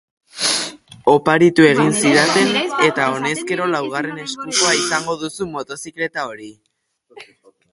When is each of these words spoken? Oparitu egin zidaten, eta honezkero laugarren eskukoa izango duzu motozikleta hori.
Oparitu 1.11 1.67
egin 1.73 1.91
zidaten, 1.99 2.49
eta 2.87 3.05
honezkero 3.17 3.67
laugarren 3.75 4.23
eskukoa 4.25 4.73
izango 4.79 5.19
duzu 5.25 5.49
motozikleta 5.59 6.25
hori. 6.33 6.51